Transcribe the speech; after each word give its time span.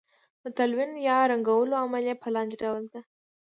د 0.43 0.45
تلوین 0.57 0.91
یا 1.09 1.19
رنګولو 1.31 1.81
عملیه 1.83 2.15
په 2.21 2.27
لاندې 2.35 2.55
ډول 2.63 2.83
ده. 2.93 3.01